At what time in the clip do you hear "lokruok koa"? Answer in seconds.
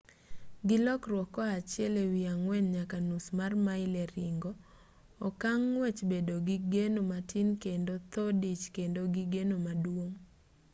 0.85-1.49